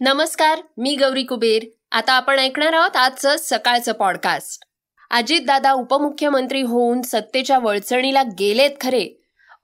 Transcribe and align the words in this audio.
नमस्कार 0.00 0.60
मी 0.76 0.96
गौरी 0.96 1.22
कुबेर. 1.22 1.62
आता 1.90 2.12
आपण 2.12 2.38
ऐकणार 2.38 2.72
आहोत 2.72 2.96
आजचं 2.96 3.36
सकाळचं 3.38 3.92
पॉडकास्ट 3.92 4.64
अजितदादा 5.10 5.72
उपमुख्यमंत्री 5.72 6.62
होऊन 6.62 7.02
सत्तेच्या 7.02 7.58
वळचणीला 7.58 8.22
गेलेत 8.22 8.70
खरे. 8.80 9.08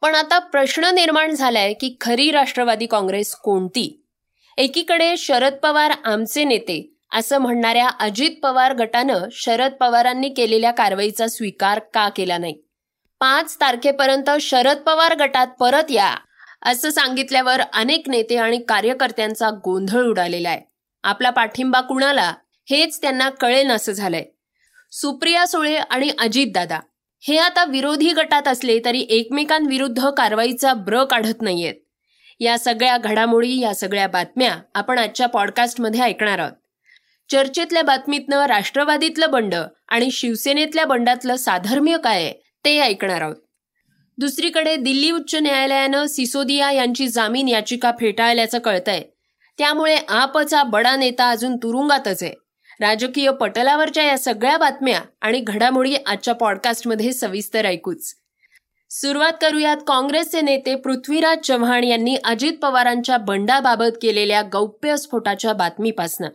पण 0.01 0.15
आता 0.15 0.39
प्रश्न 0.39 0.84
निर्माण 0.84 1.30
झालाय 1.30 1.73
की 1.73 1.97
खरी 2.01 2.30
राष्ट्रवादी 2.30 2.87
काँग्रेस 2.87 3.34
कोणती? 3.34 4.05
एकीकडे 4.59 5.16
शरद 5.16 5.55
पवार 5.55 5.92
आमचे 6.05 6.45
नेते 6.45 6.92
असं 7.12 7.39
म्हणणाऱ्या 7.39 7.89
अजित 7.89 8.30
पवार 8.42 8.75
गटानं 8.75 9.19
शरद 9.33 9.73
पवारांनी 9.73 10.28
केलेल्या 10.28 10.70
कारवाईचा 10.70 11.27
स्वीकार 11.27 11.78
का 11.78 12.09
केला 12.09 12.39
नाही? 12.39 12.59
पाच 13.20 13.56
तारखेपर्यंत 13.56 14.30
शरद 14.41 14.77
पवार 14.77 15.16
गटात 15.16 15.47
परत 15.47 15.91
या. 15.91 16.14
असं 16.64 16.91
सांगितल्यावर 16.91 17.60
अनेक 17.73 18.09
नेते 18.09 18.36
आणि 18.36 18.59
कार्यकर्त्यांचा 18.59 19.50
गोंधळ 19.50 20.02
उडालेला 20.02 20.48
आहे. 20.48 20.61
आपला 21.02 21.30
पाठिंबा 21.30 21.80
कुणाला 21.80 22.34
हेच 22.70 23.02
त्यांना 23.02 23.28
कळेल 23.28 23.70
असं 23.70 23.92
झालंय. 23.92 24.25
सुप्रिया 24.92 25.47
सुळे 25.47 25.77
आणि 25.77 26.11
अजितदादा 26.19 26.80
हे 27.22 27.36
आता 27.39 27.64
विरोधी 27.64 28.12
गटात 28.12 28.48
असले 28.48 28.80
तरी 28.84 29.06
एकमेकांविरुद्ध 29.11 30.08
कारवाईचा 30.08 30.74
ब्र 30.74 31.05
काढत 31.05 31.42
नाहीयेत. 31.42 31.74
या 32.41 32.58
सगळ्या 32.58 32.98
घडामोडी 32.98 33.61
या 33.61 33.74
सगळ्या 33.74 34.06
बातम्या 34.06 34.58
आपण 34.74 34.98
आजच्या 34.98 35.27
पॉडकास्टमध्ये 35.28 36.00
ऐकणार 36.00 36.39
आहोत. 36.39 36.52
चर्चेतल्या 37.30 37.83
बातमीतनं 37.83 38.46
राष्ट्रवादीतलं 38.46 39.30
बंड 39.30 39.55
आणि 39.89 40.11
शिवसेनेतल्या 40.11 40.84
बंडातलं 40.84 41.36
साधर्म्य 41.36 41.96
काय 42.05 42.22
आहे 42.22 42.33
ते 42.64 42.78
ऐकणार 42.80 43.20
आहोत. 43.20 43.36
दुसरीकडे 44.19 44.77
दिल्ली 44.77 45.11
उच्च 45.11 45.34
न्यायालयानं 45.34 46.07
सिसोदिया 46.07 46.73
यांची 46.73 47.09
जामीन 47.09 47.48
याचिका 47.48 47.93
फेटाळल्याचं 48.01 48.59
कळतंय. 48.59 49.03
त्यामुळे 49.59 49.97
आपचा 50.09 50.62
बडा 50.62 50.97
नेता 50.97 51.31
अजून 51.31 51.57
तुरुंगातच 51.57 52.23
आहे. 52.23 52.33
राजकीय 52.81 53.31
पटलावरच्या 53.31 54.05
या 54.05 54.19
सगळ्या 54.19 54.57
बातम्या 54.57 55.01
आणि 55.20 55.41
घडामोडी 55.41 55.97
आजच्या 56.07 56.35
पॉडकास्टमध्ये 56.35 57.12
सविस्तर 57.12 57.65
ऐकूच. 57.65 58.15
सुरुवात 58.91 59.33
करूयात 59.41 59.77
काँग्रेसचे 59.87 60.41
नेते 60.41 60.75
पृथ्वीराज 60.75 61.39
चव्हाण 61.39 61.85
यांनी 61.85 62.17
अजित 62.25 62.53
पवारांच्या 62.62 63.17
बंडाबाबत 63.17 63.98
केलेल्या 64.03 64.42
गौप्यस्फोटाच्या 64.42 65.53
बातमीपासनं. 65.53 66.29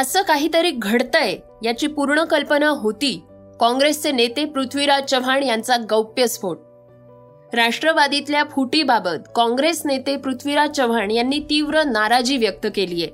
असं 0.00 0.22
काहीतरी 0.22 0.70
घडतंय 0.70 1.36
याची 1.64 1.86
पूर्ण 1.86 2.24
कल्पना 2.24 2.68
होती 2.68 3.22
काँग्रेसचे 3.60 4.12
नेते 4.12 4.44
पृथ्वीराज 4.44 5.02
चव्हाण 5.02 5.42
यांचा 5.42 5.76
गौप्यस्फोट 5.90 6.58
राष्ट्रवादीतल्या 7.52 8.42
फुटीबाबत 8.44 9.28
काँग्रेस 9.34 9.82
नेते 9.86 10.16
पृथ्वीराज 10.16 10.70
चव्हाण 10.70 11.10
यांनी 11.10 11.38
तीव्र 11.50 11.82
नाराजी 11.82 12.36
व्यक्त 12.36 12.66
केली 12.74 13.02
आहे. 13.02 13.12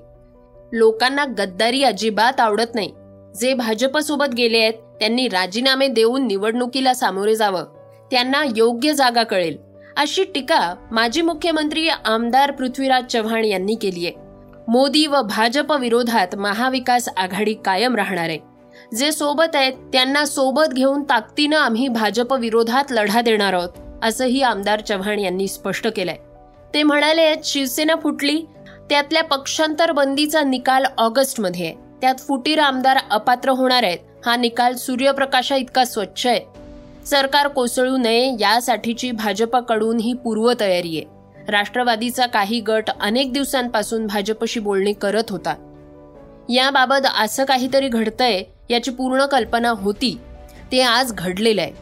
लोकांना 0.73 1.25
गद्दारी 1.25 1.83
अजिबात 1.83 2.41
आवडत 2.41 2.75
नाही. 2.75 2.93
जे 3.41 3.55
भाजपसोबत 3.55 4.35
गेले 4.35 4.59
आहेत 4.59 4.73
त्यांनी 5.01 5.29
राजीनामे 5.29 5.89
देऊन 5.89 6.27
निवडणुकीला 6.27 6.95
सामोरे 6.95 7.37
जावं. 7.37 7.65
त्यांना 8.11 8.45
योग्य 8.57 8.93
जागा 8.93 9.23
कळेल. 9.23 9.57
अशी 9.97 10.25
टीका 10.25 10.75
माजी 10.91 11.23
मुख्यमंत्री 11.23 11.89
आमदार 11.89 12.51
पृथ्वीराज 12.51 13.05
चव्हाण 13.05 13.45
यांनी 13.45 13.75
केली 13.75 14.07
आहे. 14.07 14.15
मोदी 14.69 15.07
व 15.07 15.23
भाजप 15.23 15.73
विरोधात 15.73 16.37
महाविकास 16.37 17.09
आघाडी 17.17 17.55
कायम 17.55 17.97
राहणार 17.97 18.29
आहे. 18.29 18.52
जे 18.99 19.13
सोबत 19.13 19.57
आहेत 19.57 19.73
त्यांना 19.73 20.25
सोबत 20.25 20.73
घेऊन 20.73 21.03
ताकदीनं 21.03 21.57
आम्ही 21.57 21.89
भाजप 21.89 22.33
विरोधात 22.33 22.85
लढा 22.91 23.21
देणार 23.21 23.53
आहोत 23.53 23.69
असंही 24.03 24.43
आमदार 24.43 24.81
चव्हाण 24.81 25.19
यांनी 25.19 25.49
स्पष्ट 25.49 25.89
केलंय. 25.97 26.17
ते 26.75 26.83
म्हणाले 26.83 27.35
शिवसेना 27.45 27.95
फुटली 28.03 28.43
त्यातल्या 28.91 29.25
पक्षांतर 29.25 29.93
बंदीचा 29.93 30.43
निकाल 30.43 30.85
ऑगस्टमध्ये 30.99 31.67
आहे. 31.67 31.75
त्यात 32.01 32.15
फुटीर 32.19 32.59
आमदार 32.59 32.99
अपात्र 33.11 33.49
होणार 33.49 33.83
आहेत. 33.83 33.99
हा 34.27 34.37
निकाल 34.37 34.75
सूर्यप्रकाशा 34.75 35.57
इतका 35.57 35.85
स्वच्छ 35.85 36.27
आहे. 36.27 36.41
सरकार 37.07 37.49
कोसळू 37.49 37.97
नये 37.97 38.37
यासाठीची 38.41 39.11
भाजपकडून 39.11 39.97
ही 39.97 40.13
पूर्वतयारी 40.13 40.99
आहे. 40.99 41.05
राष्ट्रवादीचा 41.49 42.27
काही 42.27 42.61
गट 42.61 42.91
अनेक 43.01 43.33
दिवसांपासून 43.33 44.07
भाजपशी 44.07 44.61
बोलणी 44.61 44.93
करत 44.93 45.31
होता. 45.31 45.55
याबाबत 46.49 47.07
असं 47.21 47.45
काहीतरी 47.45 47.89
घडतंय 47.89 48.43
याची 48.73 48.91
पूर्ण 48.91 49.27
कल्पना 49.27 49.71
होती. 49.71 50.19
ते 50.73 50.81
आज 50.81 51.13
घडलेलं 51.13 51.63
आहे. 51.63 51.73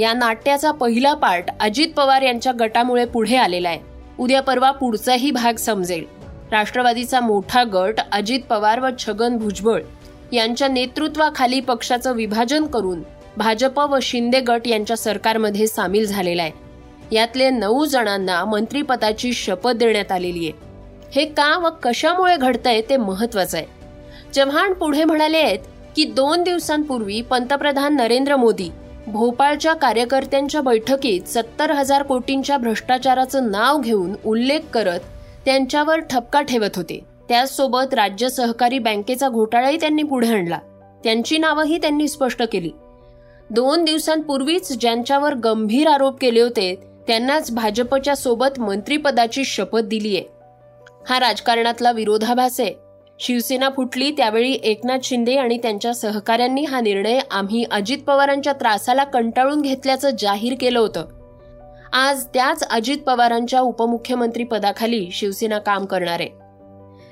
या 0.00 0.12
नाट्याचा 0.12 0.70
पहिला 0.70 1.14
पार्ट 1.14 1.44
अजित 1.60 1.88
पवार 1.96 2.22
यांच्या 2.22 2.52
गटामुळे 2.60 3.04
पुढे 3.04 3.36
आलेला 3.36 3.68
आहे. 3.68 3.78
उद्या 4.18 4.42
परवा 4.42 4.70
पुढचाही 4.70 5.30
भाग 5.30 5.56
समजेल. 5.56 6.04
राष्ट्रवादीचा 6.50 7.20
मोठा 7.20 7.64
गट 7.64 7.94
अजित 8.12 8.40
पवार 8.50 8.80
व 8.80 8.88
छगन 8.98 9.36
भुजबळ 9.36 9.82
यांच्या 10.32 10.68
नेतृत्वाखाली 10.68 11.60
पक्षाचं 11.60 12.12
विभाजन 12.12 12.66
करून 12.66 13.02
भाजप 13.36 13.78
व 13.78 13.98
शिंदे 14.02 14.40
गट 14.40 14.66
यांच्या 14.66 14.96
सरकारमध्ये 14.96 15.66
सामील 15.66 16.06
झालेला 16.06 16.42
आहे. 16.42 16.52
यातले 17.12 17.50
नऊ 17.50 17.84
जणांना 17.84 18.44
मंत्रिपदाची 18.44 19.32
शपथ 19.32 19.70
देण्यात 19.70 20.12
आलेली 20.12 20.48
आहे. 20.48 20.52
हे 21.14 21.24
का 21.24 21.58
व 21.58 21.68
कशामुळे 21.82 22.36
घडतंय 22.36 22.80
ते 22.80 22.96
महत्वाचं 22.96 23.58
आहे. 23.58 23.66
चव्हाण 24.32 24.72
पुढे 24.72 25.04
म्हणाले 25.04 25.38
आहेत 25.38 25.58
की 25.98 26.04
दोन 26.04 26.42
दिवसांपूर्वी 26.42 27.20
पंतप्रधान 27.20 27.96
नरेंद्र 27.96 28.36
मोदी 28.36 28.68
भोपाळच्या 29.06 29.72
कार्यकर्त्यांच्या 29.74 30.60
बैठकीत 30.60 31.28
सत्तर 31.28 31.70
हजार 31.70 32.02
कोटींच्या 32.02 32.58
भ्रष्टाचाराचं 32.58 33.50
नाव 33.50 33.80
घेऊन 33.80 34.12
उल्लेख 34.24 34.60
करत 34.72 35.00
त्यांच्यावर 35.44 36.00
ठपका 36.00 36.42
ठेवत 36.42 36.76
होते. 36.76 37.00
त्याचसोबत 37.28 37.94
राज्य 37.94 38.28
सहकारी 38.28 38.78
बँकेचा 38.78 39.28
घोटाळाही 39.28 39.76
त्यांनी 39.76 40.02
पुढे 40.02 40.28
आणला. 40.28 40.58
त्यांची 41.04 41.38
नावंही 41.38 41.78
त्यांनी 41.78 42.08
स्पष्ट 42.08 42.42
केली. 42.52 42.70
दोन 43.50 43.84
दिवसांपूर्वीच 43.84 44.72
ज्यांच्यावर 44.80 45.34
गंभीर 45.34 45.88
आरोप 45.88 46.20
केले 46.20 46.40
होते 46.40 46.74
त्यांनाच 47.08 47.50
भाजपच्या 47.50 48.16
सोबत 48.16 48.60
मंत्रिपदाची 48.60 49.44
शपथ 49.44 49.80
दिली 49.80 50.16
आहे 50.16 50.24
हा 51.08 51.20
राजकारणातला 51.20 51.92
विरोधाभास 51.92 52.60
आहे. 52.60 52.87
शिवसेना 53.20 53.68
फुटली 53.76 54.10
त्यावेळी 54.10 54.58
एकनाथ 54.62 54.98
शिंदे 55.04 55.36
आणि 55.36 55.58
त्यांच्या 55.58 55.94
सहकाऱ्यांनी 55.94 56.64
हा 56.64 56.80
निर्णय 56.80 57.18
आम्ही 57.30 57.64
अजित 57.70 57.98
पवारांच्या 57.98 58.52
त्रासाला 58.52 59.04
कंटाळून 59.04 59.62
घेतल्याचं 59.62 60.10
जाहीर 60.18 60.54
केलं 60.60 60.78
होतं. 60.78 61.06
आज 61.92 62.26
त्याच 62.26 62.68
अजित 62.70 62.98
पवारांच्या 62.98 63.60
उपमुख्यमंत्री 63.60 64.44
पदाखाली 64.44 65.08
शिवसेना 65.12 65.58
काम 65.58 65.84
करणार. 65.84 66.20
आहे 66.20 66.28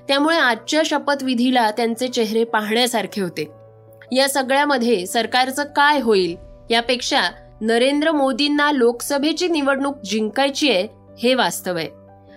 त्यामुळे 0.08 0.36
आजच्या 0.36 0.82
शपथविधीला 0.84 1.70
त्यांचे 1.70 2.08
चेहरे 2.08 2.44
पाहण्यासारखे 2.44 3.20
होते. 3.20 3.50
या 4.12 4.28
सगळ्यामध्ये 4.28 5.06
सरकारचं 5.06 5.64
काय 5.64 6.00
होईल 6.00 6.36
यापेक्षा 6.70 7.20
नरेंद्र 7.60 8.12
मोदींना 8.12 8.72
लोकसभेची 8.72 9.48
निवडणूक 9.48 9.97
जिंकायची 10.04 10.70
आहे 10.70 10.86
हे 11.22 11.34
वास्तव 11.34 11.76
आहे. 11.76 11.88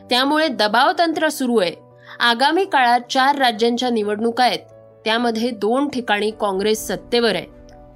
त्यामुळे 0.10 0.48
दबाव 0.48 0.92
तंत्र 1.00 1.30
सुरू 1.30 1.58
आहे. 1.58 1.89
आगामी 2.20 2.66
काळात 2.66 3.00
चार 3.10 3.36
राज्यांच्या 3.36 3.90
निवडणुका 3.90 4.44
आहेत. 4.44 4.60
त्यामध्ये 5.06 5.50
दोन 5.50 5.88
ठिकाणी 5.90 6.32
काँग्रेस 6.32 6.88
सत्तेवर 6.88 7.36
आहे. 7.36 7.46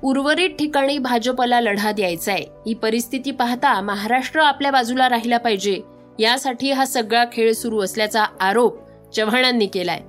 उर्वरित 0.04 0.50
ठिकाणी 0.50 0.98
भाजपला 0.98 1.62
लढा 1.62 1.92
द्यायचा 1.92 2.32
आहे. 2.32 2.46
ही 2.68 2.74
परिस्थिती 2.74 3.32
पाहता 3.32 3.82
महाराष्ट्र 3.82 4.40
आपल्या 4.40 4.72
बाजूला 4.72 5.10
राहिला 5.10 5.38
पाहिजे. 5.38 5.82
यासाठी 6.20 6.72
हा 6.72 6.86
सगळा 6.86 7.26
खेळ 7.34 7.54
सुरू 7.54 7.82
असल्याचा 7.82 8.24
आरोप 8.40 8.78
चव्हाणांनी 9.16 9.66
केलाय. 9.66 10.00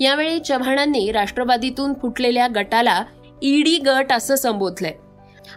यावेळी 0.00 0.38
चव्हाणांनी 0.38 1.12
राष्ट्रवादीतून 1.12 1.92
फुटलेल्या 2.02 2.48
गटाला 2.54 3.04
ईडी 3.42 3.78
गट 3.78 4.12
असं 4.12 4.34
संबोधलंय. 4.34 4.92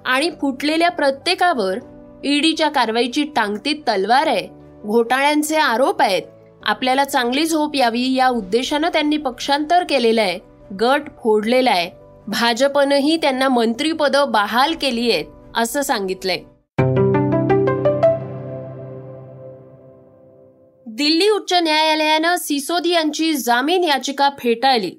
आणि 0.05 0.29
फुटलेल्या 0.41 0.91
प्रत्येकावर 0.91 1.79
ईडीच्या 2.23 2.69
कारवाईची 2.69 3.23
टांगती 3.23 3.73
तलवार 3.73 4.27
आहे. 4.27 4.47
घोटाळ्यांचे 4.85 5.57
आरोप 5.57 6.01
आहेत. 6.01 6.21
आपल्याला 6.69 7.04
चांगली 7.04 7.45
झोप 7.45 7.75
यावी 7.75 8.16
या 8.16 8.27
उद्देशानं 8.30 8.89
त्यांनी 8.89 9.18
पक्षांतर 9.18 9.83
केलेलं 9.83 10.21
आहे. 10.21 10.39
गट 10.81 11.01
फोडलेला 11.24 11.71
आहे. 11.71 11.92
भाजपनंही 12.27 13.18
त्यांना 13.18 13.48
मंत्रीपदं 13.48 14.31
बहाल 14.31 14.74
केली 14.81 15.12
आहेत 15.12 15.25
असं 15.56 15.81
सांगितलंय. 15.81 16.38
दिल्ली 20.86 21.30
उच्च 21.30 21.54
न्यायालयानं 21.54 22.36
सिसोदी 22.36 22.89
यांची 22.89 23.33
जामीन 23.33 23.83
याचिका 23.83 24.30
फेटाळली. 24.39 24.92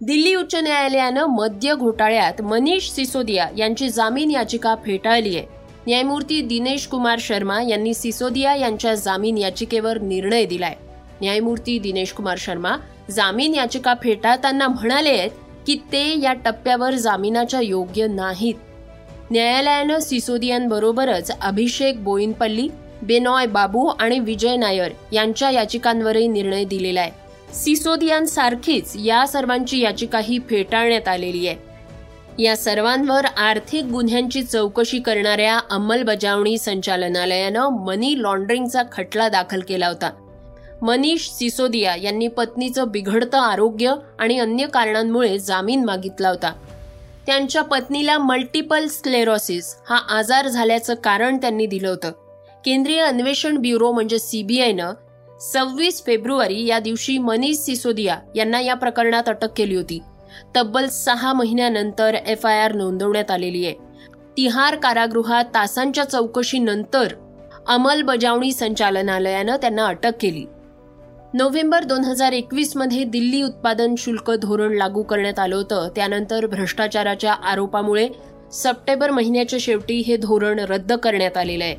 दिल्ली 0.00 0.34
उच्च 0.34 0.54
न्यायालयानं 0.54 1.26
मद्य 1.26 1.74
घोटाळ्यात 1.74 2.42
मनीष 2.42 2.90
सिसोदिया 2.90 3.48
यांची 3.56 3.88
जामीन 3.88 4.30
याचिका 4.30 4.74
फेटाळली 4.84 5.36
आहे. 5.36 5.46
न्यायमूर्ती 5.86 6.40
दिनेश 6.40 6.86
कुमार 6.86 7.16
शर्मा 7.20 7.62
यांनी 7.62 7.94
सिसोदिया 7.94 8.54
यांच्या 8.54 8.94
जामीन 8.94 9.38
याचिकेवर 9.38 9.98
निर्णय 9.98 10.44
दिलाय. 10.44 10.74
न्यायमूर्ती 11.22 11.78
दिनेश 11.78 12.12
कुमार 12.12 12.36
शर्मा 12.38 12.76
जामीन 13.10 13.54
याचिका 13.54 13.94
फेटाळताना 14.02 14.68
म्हणाले 14.68 15.08
आहेत 15.08 15.30
की 15.66 15.74
ते 15.92 16.20
या 16.20 16.32
टप्प्यावर 16.32 16.94
जामिनाच्या 16.94 17.60
योग्य 17.60 18.06
नाहीत. 18.06 18.54
न्यायालयानं 19.30 19.98
सिसोदियांबरोबरच 19.98 21.30
अभिषेक 21.40 22.04
बोईनपल्ली 22.04 22.68
बेनॉय 23.02 23.46
बाबू 23.46 23.86
आणि 23.86 24.18
विजय 24.18 24.56
नायर 24.56 24.92
यांच्या 25.12 25.50
याचिकांवरही 25.50 26.28
निर्णय 26.28 26.64
दिलेला 26.64 27.00
आहे. 27.00 27.10
सिसोदियांसारखीच 27.54 28.92
या 28.96 29.26
सर्वांची 29.26 29.80
याचिकाही 29.80 30.38
फेटाळण्यात 30.38 31.08
आलेली 31.08 31.48
आहे. 31.48 31.56
या 32.42 32.56
सर्वांवर 32.56 33.24
आर्थिक 33.24 33.84
गुन्ह्यांची 33.84 34.42
चौकशी 34.42 34.98
करणाऱ्या 34.98 35.58
अंमलबजावणी 35.70 36.58
संचालनालयानं 36.58 37.68
मनी 37.68 38.14
लॉन्ड्रिंगचा 38.18 38.82
खटला 38.92 39.28
दाखल 39.28 39.60
केला 39.60 39.88
होता. 39.88 40.10
मनीष 40.82 41.28
सिसोदिया 41.28 41.96
यांनी 41.96 42.28
पत्नीचं 42.28 42.88
बिघडतं 42.88 43.38
आरोग्य 43.38 43.94
आणि 44.18 44.38
अन्य 44.38 44.66
कारणांमुळे 44.66 45.38
जामीन 45.38 45.84
मागितला 45.84 46.28
होता. 46.28 46.52
त्यांच्या 47.26 47.62
पत्नीला 47.62 48.18
मल्टिपल 48.18 48.86
स्लेरॉसिस 48.86 49.76
हा 49.88 49.96
आजार 49.96 50.48
झाल्याचं 50.48 50.94
कारण 50.94 51.36
त्यांनी 51.36 51.66
दिलं 51.66 51.88
होतं. 51.88 52.10
केंद्रीय 52.64 53.00
अन्वेषण 53.00 53.58
ब्युरो 53.58 53.92
म्हणजे 53.92 54.18
सीबीआयनं 54.18 54.92
सव्वीस 55.40 56.04
फेब्रुवारी 56.06 56.66
या 56.66 56.78
दिवशी 56.78 57.18
मनीष 57.18 57.56
सिसोदिया 57.56 58.18
यांना 58.34 58.60
या 58.60 58.74
प्रकरणात 58.74 59.28
अटक 59.28 59.48
केली 59.56 59.74
होती. 59.74 60.02
तब्बल 60.56 60.88
सहा 60.88 61.32
महिन्यानंतर 61.32 62.14
एफ 62.14 62.46
आय 62.46 62.60
आर 62.60 62.72
नोंदवण्यात 62.72 63.30
आलेली 63.30 63.66
आहे. 63.66 63.74
तिहार 64.36 64.76
कारागृहात 64.76 65.44
तासांच्या 65.44 66.04
चौकशीनंतर 66.04 67.12
अंमलबजावणी 67.66 68.52
संचालनालयानं 68.52 69.56
त्यांना 69.56 69.86
अटक 69.86 70.12
केली. 70.20 70.44
नोव्हेंबर 71.36 71.84
दोन 71.84 72.04
हजार 72.04 72.32
एकवीसमध्ये 72.32 73.04
दिल्ली 73.04 73.42
उत्पादन 73.42 73.94
शुल्क 73.98 74.30
धोरण 74.30 74.72
लागू 74.72 75.02
करण्यात 75.02 75.38
आलं 75.38 75.56
होतं. 75.56 75.88
त्यानंतर 75.96 76.46
भ्रष्टाचाराच्या 76.46 77.32
आरोपामुळे 77.32 78.08
सप्टेंबर 78.52 79.10
महिन्याच्या 79.10 79.58
शेवटी 79.62 80.00
हे 80.00 80.16
धोरण 80.16 80.58
रद्द 80.58 80.92
करण्यात 80.92 81.36
आलेलं 81.36 81.64
आहे. 81.64 81.76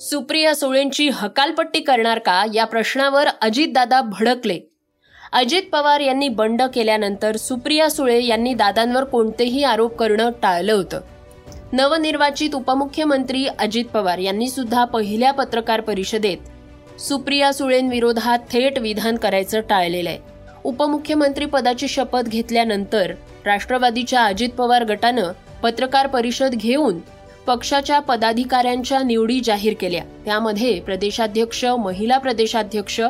सुप्रिया 0.00 0.54
सुळेंची 0.54 1.08
हकालपट्टी 1.12 1.80
करणार 1.80 2.18
का? 2.18 2.44
या 2.54 2.64
प्रश्नावर 2.64 3.28
अजितदादा 3.42 4.00
भडकले. 4.00 4.58
अजित 5.32 5.62
पवार 5.72 6.00
यांनी 6.00 6.28
बंड 6.28 6.62
केल्यानंतर 6.62 7.36
सुप्रिया 7.36 7.90
सुळे 7.90 8.24
यांनी 8.24 8.54
दादांवर 8.54 9.04
कोणतेही 9.04 9.64
आरोप 9.64 9.96
करणं 9.96 10.30
टाळलं 10.42 10.72
होतं. 10.72 11.00
नवनिर्वाचित 11.74 12.54
उपमुख्यमंत्री 12.54 13.46
अजित 13.58 13.84
पवार 13.84 14.18
यांनी 14.18 14.48
सुद्धा 14.48 14.84
पहिल्या 14.84 15.32
पत्रकार 15.32 15.80
परिषदेत 15.80 17.00
सुप्रिया 17.00 17.52
सुळेंविरोधात 17.52 18.38
थेट 18.50 18.78
विधान 18.78 19.16
करायचं 19.16 19.60
टाळलेलं 19.60 20.08
आहे. 20.08 20.18
उपमुख्यमंत्री 20.64 21.46
पदाची 21.46 21.88
शपथ 21.88 22.28
घेतल्यानंतर 22.28 23.12
राष्ट्रवादीच्या 23.46 24.24
अजित 24.24 24.48
पवार 24.48 24.84
गटानं 24.84 25.32
पत्रकार 25.62 26.06
परिषद 26.06 26.54
घेऊन 26.54 27.00
पक्षाच्या 27.46 27.98
पदाधिकाऱ्यांच्या 28.00 29.02
निवडी 29.02 29.40
जाहीर 29.44 29.74
केल्या. 29.80 30.04
त्यामध्ये 30.24 30.80
प्रदेशाध्यक्ष 30.80 31.64
महिला 31.64 32.18
प्रदेशाध्यक्ष 32.18 33.00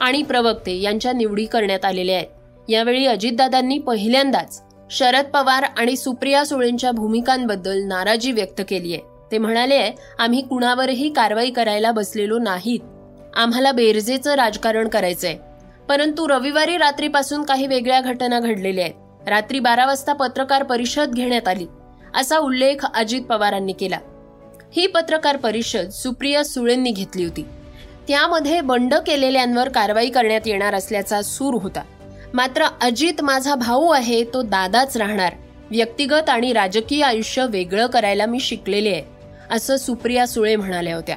आणि 0.00 0.22
प्रवक्ते 0.22 0.80
यांच्या 0.80 1.12
निवडी 1.12 1.44
करण्यात 1.44 1.84
आलेल्या 1.84 2.16
आहेत. 2.16 2.70
यावेळी 2.70 3.06
अजितदादांनी 3.06 3.78
पहिल्यांदाच 3.78 4.62
शरद 4.90 5.24
पवार 5.24 5.62
आणि 5.62 5.96
सुप्रिया 5.96 6.46
सुळेंच्या 6.46 6.90
भूमिकांबद्दल 6.90 7.82
नाराजी 7.82 8.32
व्यक्त 8.32 8.62
केली 8.68 8.94
आहे 8.94 9.02
ते 9.32 9.38
म्हणाले 9.38 9.90
आम्ही 10.18 10.42
कुणावरही 10.42 11.12
कारवाई 11.12 11.50
करायला 11.50 11.92
बसलेलो 11.92 12.38
नाहीत. 12.38 12.80
आम्हाला 13.36 13.72
बेरजेचं 13.72 14.34
राजकारण 14.34 14.88
करायचंय. 14.88 15.36
परंतु 15.88 16.28
रविवारी 16.28 16.76
रात्रीपासून 16.76 17.42
काही 17.42 17.66
वेगळ्या 17.66 18.00
घटना 18.00 18.40
घडलेल्या 18.40 18.84
आहेत. 18.84 19.28
रात्री 19.28 19.60
बारा 19.60 19.86
वाजता 19.86 20.12
पत्रकार 20.12 20.62
परिषद 20.62 21.10
घेण्यात 21.14 21.48
आली. 21.48 21.66
असा 22.14 22.38
उल्लेख 22.38 22.86
अजित 22.94 23.22
पवारांनी 23.22 23.72
केला. 23.72 23.98
ही 24.76 24.86
पत्रकार 24.86 25.36
परिषद 25.36 25.90
सुप्रिया 25.90 26.44
सुळेंनी 26.44 26.90
घेतली 26.90 27.24
होती. 27.24 27.46
त्यामध्ये 28.08 28.60
बंड 28.60 28.94
केलेल्यांवर 28.94 29.68
कारवाई 29.68 30.10
करण्यात 30.10 30.40
येणार 30.46 30.74
असल्याचा 30.74 31.22
सूर 31.22 31.54
होता. 31.62 31.80
मात्र 32.34 32.64
अजित 32.80 33.20
माझा 33.22 33.54
भाऊ 33.54 33.90
आहे 33.90 34.24
तो 34.24 34.42
दादाच 34.42 34.96
राहणार. 34.96 35.32
व्यक्तिगत 35.70 36.30
आणि 36.30 36.52
राजकीय 36.52 37.02
आयुष्य 37.02 37.46
वेगळं 37.50 37.86
करायला 37.86 38.26
मी 38.26 38.40
शिकलेले 38.40 38.90
आहे 38.90 39.02
असं 39.50 39.76
सुप्रिया 39.76 40.26
सुळे 40.26 40.56
म्हणाल्या 40.56 40.94
होत्या. 40.96 41.16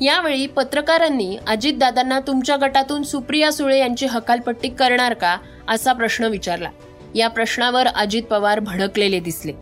यावेळी 0.00 0.46
पत्रकारांनी 0.46 1.36
अजितदादांना 1.46 2.20
तुमच्या 2.20 2.56
गटातून 2.56 3.02
सुप्रिया 3.02 3.52
सुळे 3.52 3.78
यांची 3.78 4.06
हकालपट्टी 4.06 4.68
करणार 4.68 5.14
का? 5.14 5.36
असा 5.68 5.92
प्रश्न 5.92 6.24
विचारला. 6.24 6.68
या 7.14 7.28
प्रश्नावर 7.28 7.86
अजित 7.86 8.22
पवार 8.22 8.60
भडकलेले 8.60 9.20
दिसले. 9.20 9.52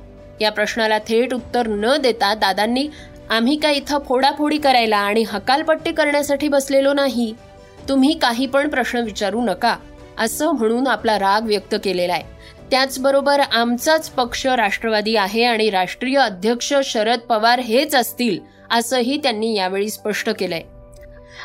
या 0.40 0.52
प्रश्नाला 0.52 0.98
थेट 0.98 1.34
उत्तर 1.34 1.68
न 1.68 1.96
देता 1.96 2.34
दादांनी 2.34 2.88
आम्ही 3.30 3.56
काय 3.56 3.74
इथं 3.74 3.98
फोडाफोडी 3.98 4.58
करायला 4.58 4.96
आणि 4.96 5.24
हकालपट्टी 5.28 5.92
करण्यासाठी 5.92 6.48
बसलेलो 6.48 6.92
नाही? 6.92 7.34
तुम्ही 7.88 8.18
काही 8.18 8.46
पण 8.46 8.68
प्रश्न 8.68 8.98
विचारू 8.98 9.40
नका. 9.40 9.76
असं 10.19 10.50
म्हणून 10.50 10.87
आपला 10.87 11.19
राग 11.19 11.47
व्यक्त 11.47 11.75
केलेला 11.85 12.12
आहे. 12.12 12.23
त्याचबरोबर 12.70 13.41
आमचाच 13.41 14.11
पक्ष 14.11 14.47
राष्ट्रवादी 14.47 15.17
आहे 15.17 15.44
आणि 15.44 15.70
राष्ट्रीय 15.70 16.19
अध्यक्ष 16.19 16.75
शरद 16.85 17.19
पवार 17.19 17.59
हेच 17.59 17.94
असतील 17.94 18.38
असंही 18.70 19.17
त्यांनी 19.17 19.55
यावेळी 19.55 19.91
स्पष्ट 19.91 20.31
केलंय. 20.31 20.62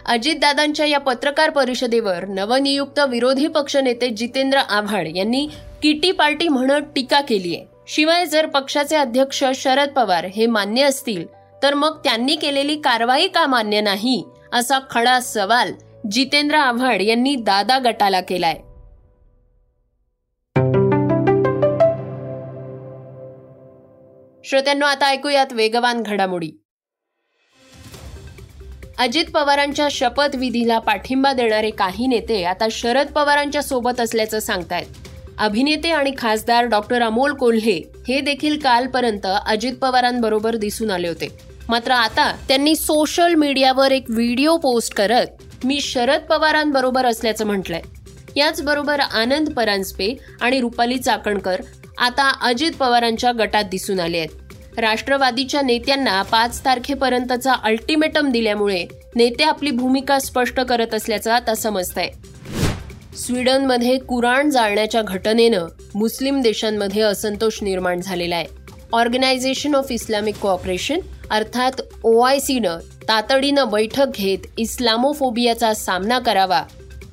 अजितदादांच्या 0.06 0.86
या 0.86 1.00
पत्रकार 1.00 1.50
परिषदेवर 1.50 2.26
नवनियुक्त 2.26 3.00
विरोधी 3.00 3.48
पक्षनेते 3.48 4.10
जितेंद्र 4.10 4.58
आव्हाड 4.58 5.08
यांनी 5.16 5.48
किटी 5.82 6.12
पार्टी 6.12 6.48
म्हणत 6.48 6.82
टीका 6.96 7.22
केली 7.22 7.56
आहे. 7.56 7.66
शिवाय 7.88 8.26
जर 8.26 8.46
पक्षाचे 8.46 8.96
अध्यक्ष 8.96 9.44
शरद 9.56 9.90
पवार 9.90 10.26
हे 10.26 10.46
मान्य 10.46 10.84
असतील 10.84 11.26
तर 11.64 11.74
मग 11.74 11.98
त्यांनी 12.04 12.36
केलेली 12.36 12.76
कारवाई 12.76 13.28
का 13.28 13.46
मान्य 13.48 13.82
नाही 13.82 14.24
असा 14.54 14.80
खडा 14.90 15.20
सवाल 15.20 15.72
जितेंद्र 16.12 16.56
आव्हाड 16.56 17.02
यांनी 17.02 17.36
दादा 17.36 17.78
गटाला 17.80 18.22
केलाय. 18.22 18.54
श्रोत्यांनो 24.44 24.86
आता 24.86 25.08
ऐकूयात 25.08 25.54
वेगवान 25.54 26.04
घडामोडी. 26.04 26.52
अजित 29.00 29.26
पवारांच्या 29.34 29.88
शपथविधीला 29.92 30.80
पाठिंबा 30.80 31.34
देणारे 31.34 31.70
काही 31.70 32.08
नेते 32.08 32.44
आता 32.44 32.68
शरद 32.72 33.08
पवारांच्या 33.08 33.62
सोबत 33.62 34.00
असल्याचं 34.00 34.40
सांगतायत. 34.40 34.86
अभिनेते 35.38 35.92
आणि 35.92 36.12
खासदार 36.18 36.66
डॉक्टर 36.66 37.02
अमोल 37.02 37.34
कोल्हे 37.34 37.82
हे 38.08 38.22
देखील 38.22 38.60
कालपर्यंत 38.60 39.28
अजित 39.46 39.74
पवारांबरोबर 39.74 40.56
दिसून 40.56 40.92
आले 40.92 41.08
होते. 41.08 41.28
मात्र 41.70 41.92
आता 41.92 42.36
त्यांनी 42.48 42.76
सोशल 42.76 43.34
मीडियावर 43.34 43.92
एक 43.92 44.06
व्हिडिओ 44.10 44.58
पोस्ट 44.58 44.94
करत 44.94 45.28
मी 45.64 45.80
शरद 45.82 46.22
पवारांबरोबर 46.22 47.06
असल्याचं 47.06 47.46
म्हटलंय. 47.46 47.82
याचबरोबर 48.36 49.00
आनंद 49.00 49.50
परांजपे 49.50 50.14
आणि 50.42 50.60
रुपाली 50.60 50.98
चाकणकर 50.98 51.62
आता 51.98 52.30
अजित 52.42 52.72
पवारांच्या 52.72 53.32
गटात 53.32 53.64
दिसून 53.64 54.00
आले 54.00 54.18
आहेत. 54.18 54.80
राष्ट्रवादीच्या 54.80 55.62
नेत्यांना 55.62 56.22
पाच 56.22 56.66
तारखेपर्यंतचा 56.66 57.54
अल्टिमेटम 57.54 58.32
दिल्यामुळे 58.32 58.86
नेते 59.16 59.44
आपली 59.44 59.72
भूमिका 59.72 60.20
स्पष्ट 60.20 60.60
करत 60.60 60.94
असल्याचं 60.94 61.32
आता 61.32 61.56
समजतंय. 61.56 62.10
स्वीडनमध्ये 63.18 63.98
कुराण 63.98 64.50
जाळण्याच्या 64.50 65.02
घटनेनं 65.02 65.66
मुस्लिम 65.96 66.42
देशांमध्ये 66.42 67.02
असंतोष 67.02 67.64
निर्माण 67.64 68.02
झालेला 68.02 68.36
आहे. 68.36 68.46
ऑर्गनायझेशन 68.94 69.76
ऑफ 69.76 69.92
इस्लामिक 69.92 70.36
कोऑपरेशन 70.36 71.00
अर्थात 71.32 71.72
ओ 72.04 72.20
आय 72.22 72.40
सीनं 72.40 72.78
तातडीनं 73.10 73.70
बैठक 73.70 74.06
घेत 74.16 74.38
इस्लामोफोबियाचा 74.58 75.74
सामना 75.74 76.20
करावा. 76.20 76.62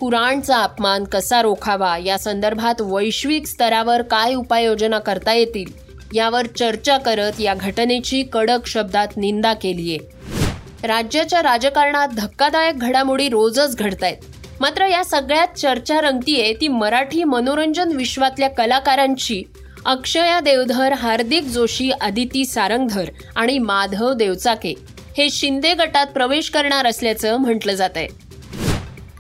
कुराणचा 0.01 0.57
अपमान 0.57 1.05
कसा 1.05 1.43
रोखावा 1.43 1.99
या 1.99 2.19
संदर्भात 2.19 2.75
वैश्विक 2.81 3.47
स्तरावर 3.47 4.03
काय 4.03 4.35
उपाययोजना 4.35 4.99
करता 4.99 5.33
येतील 5.33 5.73
यावर 6.15 6.47
चर्चा 6.47 6.99
करत 6.99 7.41
या 7.41 7.55
घटनेची 7.55 8.23
कडक 8.23 8.67
शब्दात 8.67 9.09
निंदा 9.17 9.53
केली 9.53 9.97
आहे. 9.97 9.99
राज्याच्या 10.87 11.43
राजकारणात 11.43 12.09
धक्कादायक 12.09 12.79
घडामोडी 12.79 13.29
रोजच 13.29 13.77
घडतायत. 13.77 14.17
मात्र 14.61 14.87
या 14.87 15.05
सगळ्यात 15.05 15.59
चर्चा 15.59 16.01
रंगतीये 16.01 16.53
ती 16.61 16.69
मराठी 16.69 17.25
मनोरंजन 17.25 17.93
विश्वातल्या 17.93 18.51
कलाकारांची. 18.51 19.43
अक्षया 19.87 20.39
देवधर 20.41 20.93
हार्दिक 20.93 21.45
जोशी 21.45 21.91
आदिती 22.01 22.45
सारंगधर 22.45 23.09
आणि 23.37 23.59
माधव 23.59 24.13
देवचाके 24.13 24.73
हे 25.17 25.29
शिंदे 25.31 25.73
गटात 25.75 26.07
प्रवेश 26.07 26.49
करणार 26.51 26.87
असल्याचं 26.87 27.37
म्हटलं 27.37 27.75
जात 27.75 27.97
आहे 27.97 28.07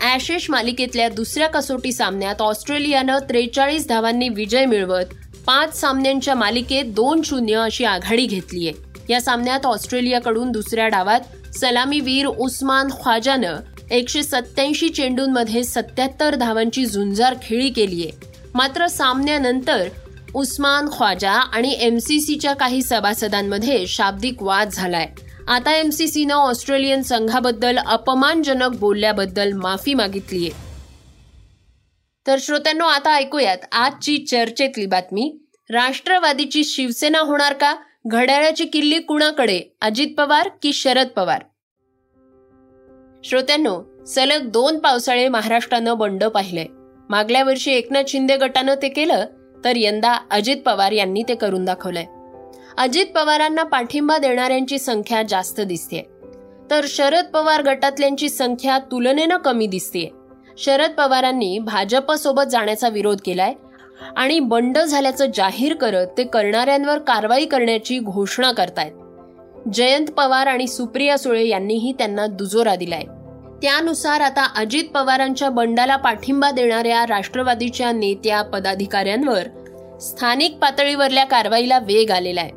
ॲशेष 0.02 0.48
मालिकेतल्या 0.50 1.08
दुसऱ्या 1.08 1.48
कसोटी 1.48 1.92
सामन्यात 1.92 2.40
ऑस्ट्रेलियानं 2.42 3.18
त्रेचाळीस 3.18 3.86
धावांनी 3.88 4.28
विजय 4.28 4.64
मिळवत 4.64 5.12
पाच 5.46 5.80
सामन्यांच्या 5.80 6.34
मालिकेत 6.34 6.92
दोन 6.94 7.22
शून्य 7.24 7.56
अशी 7.56 7.84
आघाडी 7.84 8.26
घेतलीय. 8.26 8.70
या 9.08 9.20
सामन्यात 9.20 9.66
ऑस्ट्रेलियाकडून 9.66 10.52
दुसऱ्या 10.52 10.86
डावात 10.88 11.56
सलामीवीर 11.56 12.26
उस्मान 12.26 12.88
ख्वाजानं 13.02 13.60
एकशे 13.90 14.22
सत्याऐंशी 14.22 14.88
चेंडूंमध्ये 14.88 15.64
सत्याहत्तर 15.64 16.34
धावांची 16.34 16.86
झुंजार 16.86 17.34
खेळी 17.42 17.68
केलीय. 17.70 18.10
मात्र 18.54 18.86
सामन्यानंतर 18.86 19.88
उस्मान 20.34 20.88
ख्वाजा 20.88 21.32
आणि 21.32 21.76
एम 21.80 21.98
सी 21.98 22.20
सीच्या 22.20 22.54
काही 22.54 22.82
सभासदांमध्ये 22.82 23.86
शाब्दिक 23.86 24.42
वाद 24.42 24.68
झालाय. 24.72 25.06
आता 25.48 25.76
एमसीसीनं 25.76 26.34
ऑस्ट्रेलियन 26.34 27.02
संघाबद्दल 27.02 27.78
अपमानजनक 27.78 28.76
बोलल्याबद्दल 28.76 29.52
माफी 29.52 29.94
मागितलीय. 29.94 30.48
तर 32.26 32.36
श्रोत्यांनो 32.40 32.86
आता 32.86 33.14
ऐकूयात 33.14 33.58
आजची 33.72 34.18
चर्चेतली 34.18 34.86
बातमी. 34.86 35.38
राष्ट्रवादीची 35.70 36.64
शिवसेना 36.64 37.18
होणार 37.18 37.52
का? 37.52 37.76
घड्याळाची 38.06 38.64
किल्ली 38.64 38.98
कुणाकडे? 38.98 39.60
अजित 39.80 40.08
पवार 40.18 40.48
की 40.62 40.72
शरद 40.72 41.08
पवार? 41.08 41.42
श्रोत्यांनो 43.24 44.04
सलग 44.04 44.50
दोन 44.50 44.78
पावसाळे 44.78 45.28
महाराष्ट्रानं 45.28 45.98
बंड 45.98 46.24
पाहिलंय. 46.24 46.66
मागल्या 47.10 47.44
वर्षी 47.44 47.72
एकनाथ 47.72 48.02
शिंदे 48.08 48.36
गटानं 48.36 48.74
ते 48.82 48.88
केलं 48.88 49.24
तर 49.64 49.76
यंदा 49.76 50.16
अजित 50.30 50.56
पवार 50.66 50.92
यांनी 50.92 51.22
ते 51.28 51.34
करून 51.34 51.64
दाखवलंय. 51.64 52.04
अजित 52.78 53.06
पवारांना 53.14 53.62
पाठिंबा 53.62 54.18
देणाऱ्यांची 54.18 54.78
संख्या 54.78 55.22
जास्त 55.22 55.60
दिसते 55.60 56.02
तर 56.70 56.84
शरद 56.88 57.24
पवार 57.24 57.62
गटातल्यांची 57.62 58.28
संख्या 58.28 58.78
तुलनेनं 58.78 59.36
कमी 59.36 59.66
दिसते 59.66 60.10
शरद 60.58 60.90
पवारांनी 60.90 61.58
भाजपसोबत 61.58 62.50
जाण्याचा 62.50 62.88
विरोध 62.88 63.18
केलाय 63.24 63.52
आणि 64.16 64.38
बंड 64.40 64.78
झाल्याचं 64.78 65.26
जाहीर 65.34 65.74
करत 65.74 66.06
ते 66.18 66.24
करणाऱ्यांवर 66.24 66.98
कारवाई 66.98 67.44
करण्याची 67.44 67.98
घोषणा 67.98 68.52
करतायत. 68.52 68.92
जयंत 69.72 70.06
पवार 70.06 70.46
आणि 70.46 70.66
सुप्रिया 70.66 71.18
सुळे 71.18 71.46
यांनीही 71.48 71.92
त्यांना 71.92 72.26
दुजोरा 72.26 72.74
दिलाय. 72.76 73.02
त्यानुसार 73.64 74.20
आता 74.20 74.44
अजित 74.56 74.84
पवारांच्या 74.94 75.48
बंडाला 75.50 75.96
पाठिंबा 75.96 76.50
देणाऱ्या 76.50 77.04
राष्ट्रवादीच्या 77.06 77.92
नेत्या 77.92 78.42
पदाधिकाऱ्यांवर 78.42 79.42
स्थानिक 80.00 80.56
पातळीवरल्या 80.56 81.24
कारवाईला 81.24 81.78
वेग 81.78 82.10
आलेला 82.10 82.40
आहे. 82.40 82.50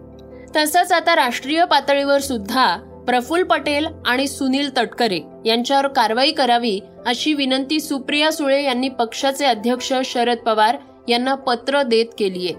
तसंच 0.55 0.91
आता 0.91 1.15
राष्ट्रीय 1.15 1.65
पातळीवर 1.65 2.19
सुद्धा 2.19 2.75
प्रफुल्ल 3.07 3.43
पटेल 3.43 3.87
आणि 4.05 4.27
सुनील 4.27 4.69
तटकरे 4.77 5.19
यांच्यावर 5.45 5.87
कारवाई 5.87 6.31
करावी 6.31 6.79
अशी 7.05 7.33
विनंती 7.33 7.79
सुप्रिया 7.79 8.31
सुळे 8.31 8.63
यांनी 8.63 8.89
पक्षाचे 8.89 9.45
अध्यक्ष 9.45 9.93
शरद 10.05 10.37
पवार 10.37 10.77
यांना 11.07 11.35
पत्र 11.35 11.81
देत 11.81 12.05
केलीय 12.19 12.51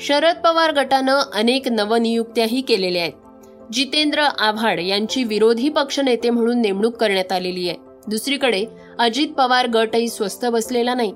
शरद 0.00 0.36
पवार 0.44 0.72
गटानं 0.72 1.20
अनेक 1.34 1.68
नवनियुक्त्याही 1.68 2.60
केलेल्या 2.60 3.02
आहेत. 3.02 3.72
जितेंद्र 3.72 4.22
आव्हाड 4.38 4.80
यांची 4.80 5.24
विरोधी 5.24 5.68
पक्षनेते 5.68 6.30
म्हणून 6.30 6.60
नेमणूक 6.60 6.96
करण्यात 6.96 7.32
आलेली 7.32 7.68
आहे. 7.68 7.85
दुसरीकडे 8.08 8.64
अजित 8.98 9.28
पवार 9.28 9.66
गटही 9.66 10.08
स्वस्त 10.08 10.46
बसलेला 10.46 10.94
नाही. 10.94 11.12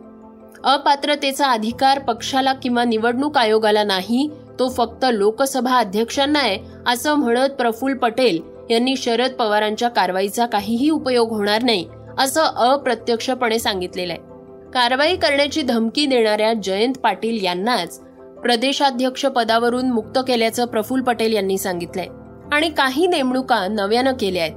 अपात्रतेचा 0.64 1.46
अधिकार 1.46 1.98
पक्षाला 1.98 2.52
किंवा 2.52 2.84
निवडणूक 2.84 3.38
आयोगाला 3.38 3.84
नाही 3.84 4.30
तो 4.58 4.68
फक्त 4.68 5.06
लोकसभा 5.12 5.78
अध्यक्षांना 5.78 6.38
आहे 6.38 6.58
असं 6.86 7.14
म्हणत 7.14 7.50
प्रफुल्ल 7.50 7.96
पटेल 7.96 8.40
यांनी 8.70 8.96
शरद 8.96 9.30
पवारांच्या 9.30 9.88
कारवाईचा 9.88 10.46
काहीही 10.46 10.90
उपयोग 10.90 11.30
होणार 11.30 11.62
नाही 11.62 11.86
असं 12.18 12.42
अप्रत्यक्षपणे 12.42 13.58
सांगितलेलं 13.58 14.12
आहे. 14.12 14.22
कारवाई 14.70 15.16
करण्याची 15.16 15.62
धमकी 15.62 16.06
देणाऱ्या 16.06 16.52
जयंत 16.52 16.94
पाटील 16.94 17.44
यांनाच 17.44 18.00
प्रदेशाध्यक्ष 18.42 19.26
पदावरून 19.26 19.90
मुक्त 19.90 20.18
केल्याचं 20.18 20.64
प्रफुल्ल 20.64 21.04
पटेल 21.04 21.32
यांनी 21.32 21.58
सांगितलंय. 21.58 22.06
आणि 22.52 22.68
काही 22.68 23.06
नेमणुका 23.06 23.66
नव्यानं 23.68 24.12
केल्या 24.12 24.42
आहेत. 24.42 24.54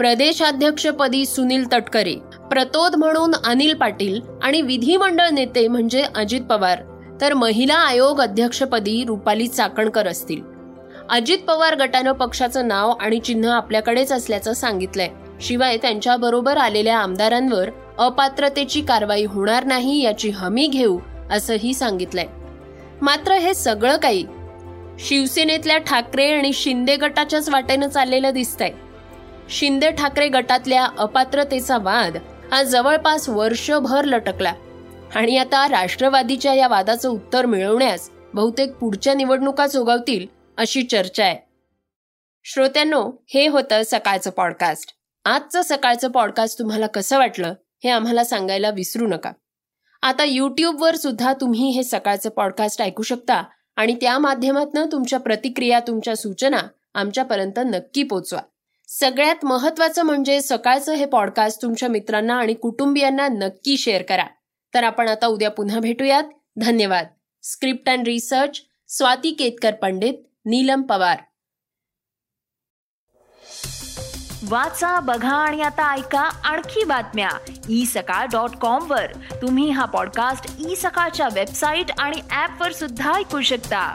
प्रदेशाध्यक्षपदी 0.00 1.26
सुनील 1.26 1.64
तटकरे 1.72 2.14
प्रतोद 2.50 2.94
म्हणून 2.96 3.34
अनिल 3.44 3.74
पाटील 3.74 4.20
आणि 4.42 4.62
विधिमंडळ 4.62 5.28
नेते 5.32 5.68
म्हणजे 5.68 6.04
अजित 6.16 6.40
पवार. 6.40 6.78
तर 7.20 7.34
महिला 7.34 7.74
आयोग 7.74 8.20
अध्यक्षपदी 8.20 9.04
रुपाली 9.08 9.48
चाकणकर 9.48 10.06
असतील. 10.06 10.40
अजित 11.10 11.38
पवार 11.38 11.76
गटानं 11.76 12.12
पक्षाचं 12.12 12.68
नाव 12.68 12.90
आणि 12.90 13.18
चिन्ह 13.18 13.50
आपल्याकडेच 13.50 14.12
असल्याचं 14.12 14.52
सांगितलंय. 14.52 15.08
शिवाय 15.40 15.76
त्यांच्याबरोबर 15.76 16.56
आलेल्या 16.56 16.98
आमदारांवर 16.98 17.70
अपात्रतेची 17.98 18.80
कारवाई 18.80 19.24
होणार 19.24 19.64
नाही 19.64 20.02
याची 20.02 20.30
हमी 20.30 20.66
घेऊ 20.66 20.98
असंही 21.30 21.74
सांगितलंय. 21.74 22.26
मात्र 23.02 23.32
हे 23.32 23.54
सगळं 23.54 23.96
काही 23.96 24.24
शिवसेनेतल्या 24.98 25.78
ठाकरे 25.78 26.32
आणि 26.32 26.52
शिंदे 26.52 26.96
गटाच्याच 26.96 27.48
वाटेनं 27.48 27.88
चाललेलं 27.88 28.30
दिसतंय. 28.30 28.70
शिंदे 29.50 29.90
ठाकरे 29.90 30.28
गटातल्या 30.28 30.88
अपात्रतेचा 30.98 31.78
वाद 31.78 32.16
हा 32.52 32.62
जवळपास 32.62 33.28
वर्षभर 33.28 34.04
लटकला. 34.04 34.52
आणि 35.14 35.36
आता 35.36 35.68
राष्ट्रवादीच्या 35.68 36.54
या 36.54 36.68
वादाचं 36.68 37.08
उत्तर 37.08 37.46
मिळवण्यास 37.46 38.10
बहुतेक 38.34 38.72
पुढच्या 38.72 39.14
निवडणुका 39.14 39.66
जोगावतील 39.66 40.26
अशी 40.56 40.82
चर्चा 40.82 41.24
आहे. 41.24 41.38
श्रोत्यांनो 42.44 43.10
हे 43.34 43.46
होतं 43.46 43.82
सकाळचं 43.86 44.30
पॉडकास्ट 44.30 44.94
आजचं 45.24 45.62
सकाळचं 45.62 46.10
पॉडकास्ट 46.10 46.58
तुम्हाला 46.58 46.86
कसं 46.86 47.18
वाटलं 47.18 47.54
हे 47.84 47.90
आम्हाला 47.90 48.24
सांगायला 48.24 48.70
विसरू 48.70 49.06
नका. 49.06 49.32
आता 50.02 50.24
युट्यूबवर 50.24 50.94
सुद्धा 50.94 51.32
तुम्ही 51.32 51.70
हे 51.70 51.82
सकाळचं 51.82 52.30
पॉडकास्ट 52.30 52.82
ऐकू 52.82 53.02
शकता 53.02 53.42
आणि 53.76 53.94
त्या 53.94 54.18
माध्यमातून 54.18 54.86
तुमच्या 54.92 55.18
प्रतिक्रिया 55.18 55.80
तुमच्या 55.80 56.16
सूचना 56.16 56.60
आमच्यापर्यंत 56.94 57.58
नक्की 57.58 58.02
पोचवा. 58.02 58.40
सगळ्यात 58.92 59.44
महत्वाचं 59.44 60.02
म्हणजे 60.02 60.40
सकाळचं 60.40 60.92
हे 60.92 61.04
पॉडकास्ट 61.04 61.62
तुमच्या 61.62 61.88
मित्रांना 61.88 62.34
आणि 62.34 62.54
कुटुंबियांना 62.54 63.28
नक्की 63.28 63.76
शेअर 63.76 64.02
करा. 64.02 64.24
तर 64.74 64.84
आपण 64.84 65.08
आता 65.08 65.26
उद्या 65.26 65.50
पुन्हा 65.50 65.80
भेटूयात. 65.80 66.22
धन्यवाद. 66.56 67.06
Script 67.42 67.88
and 67.88 68.04
research 68.04 68.62
Swati 68.88 69.30
Ketkar 69.30 69.74
Pandit 69.74 70.14
Neelam 70.46 70.82
Pawar. 70.82 71.18
वाचा 74.48 75.00
बघा 75.00 75.34
आणि 75.34 75.62
आता 75.62 75.94
ऐका 75.94 76.20
आणखी 76.20 76.84
बातम्या. 76.84 77.30
ई 77.68 77.84
सकाळ 77.84 78.26
डॉट 78.26 78.56
कॉम 78.56 78.90
वर. 78.90 79.06
तुम्ही 79.42 79.70
हा 79.70 79.84
पॉडकास्ट 79.84 80.70
ई 80.70 80.74
सकाळच्या 80.74 81.28
वेबसाईट 81.34 81.86
आणि 81.98 82.16
ऍप 82.16 82.62
वर 82.62 82.72
सुद्धा 82.72 83.14
ऐकू 83.14 83.40
शकता. 83.40 83.94